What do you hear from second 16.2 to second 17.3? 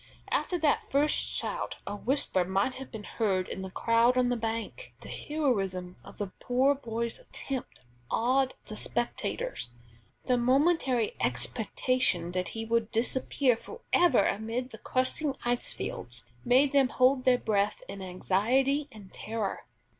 made them hold